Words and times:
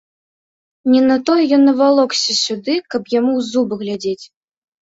Не 0.93 1.01
на 1.09 1.17
тое 1.27 1.43
ён 1.59 1.63
навалокся 1.69 2.37
сюды, 2.43 2.73
каб 2.95 3.01
яму 3.19 3.31
ў 3.39 3.41
зубы 3.51 3.73
глядзець. 3.83 4.25